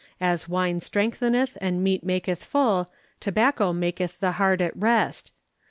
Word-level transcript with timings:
As 0.19 0.49
wine 0.49 0.79
strengtheneth 0.81 1.59
and 1.61 1.83
meat 1.83 2.03
maketh 2.03 2.43
full, 2.43 2.89
tobacco 3.19 3.71
maketh 3.71 4.19
the 4.19 4.31
heart 4.31 4.59
at 4.59 4.75
rest. 4.75 5.31